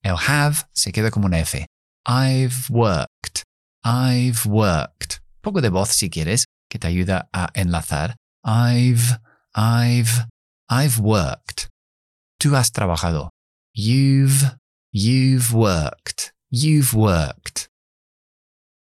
El 0.03 0.17
have 0.17 0.67
se 0.73 0.91
queda 0.91 1.09
como 1.09 1.27
una 1.27 1.39
F. 1.39 1.65
I've 2.05 2.69
worked, 2.69 3.43
I've 3.85 4.45
worked. 4.45 5.21
Poco 5.41 5.61
de 5.61 5.69
voz 5.69 5.91
si 5.91 6.09
quieres, 6.09 6.43
que 6.69 6.77
te 6.77 6.89
ayuda 6.89 7.29
a 7.31 7.47
enlazar. 7.55 8.15
I've, 8.43 9.17
I've, 9.55 10.27
I've 10.69 10.99
worked. 10.99 11.69
Tú 12.37 12.53
has 12.53 12.69
trabajado. 12.69 13.29
You've, 13.73 14.57
you've 14.91 15.53
worked. 15.53 16.33
You've 16.51 16.93
worked. 16.93 17.69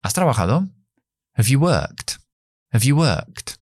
¿Has 0.02 0.12
trabajado? 0.12 0.68
Have 1.34 1.48
you 1.48 1.60
worked? 1.60 2.18
Have 2.72 2.84
you 2.84 2.96
worked? 2.96 3.61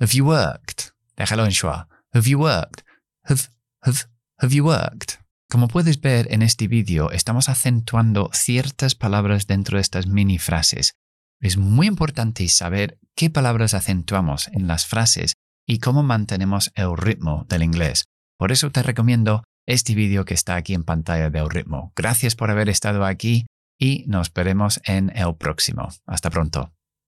Have 0.00 0.12
you 0.14 0.24
worked? 0.24 0.94
Déjalo 1.14 1.44
en 1.44 1.52
schwa. 1.52 1.86
Have 2.14 2.26
you 2.26 2.38
worked? 2.38 2.82
Have, 3.24 3.50
have, 3.82 4.06
have 4.38 4.54
you 4.54 4.64
worked? 4.64 5.18
Como 5.50 5.68
puedes 5.68 6.00
ver 6.00 6.26
en 6.32 6.40
este 6.40 6.68
vídeo, 6.68 7.10
estamos 7.10 7.50
acentuando 7.50 8.30
ciertas 8.32 8.94
palabras 8.94 9.46
dentro 9.46 9.76
de 9.76 9.82
estas 9.82 10.06
mini 10.06 10.38
frases. 10.38 10.94
Es 11.38 11.58
muy 11.58 11.86
importante 11.86 12.48
saber 12.48 12.98
qué 13.14 13.28
palabras 13.28 13.74
acentuamos 13.74 14.48
en 14.48 14.66
las 14.66 14.86
frases 14.86 15.34
y 15.66 15.80
cómo 15.80 16.02
mantenemos 16.02 16.72
el 16.76 16.96
ritmo 16.96 17.44
del 17.50 17.62
inglés. 17.62 18.06
Por 18.38 18.52
eso 18.52 18.70
te 18.70 18.82
recomiendo 18.82 19.44
este 19.66 19.94
vídeo 19.94 20.24
que 20.24 20.32
está 20.32 20.56
aquí 20.56 20.72
en 20.72 20.84
pantalla 20.84 21.28
del 21.28 21.50
ritmo. 21.50 21.92
Gracias 21.94 22.34
por 22.36 22.50
haber 22.50 22.70
estado 22.70 23.04
aquí 23.04 23.44
y 23.78 24.06
nos 24.06 24.32
veremos 24.32 24.80
en 24.84 25.14
el 25.14 25.34
próximo. 25.36 25.88
Hasta 26.06 26.30
pronto. 26.30 26.72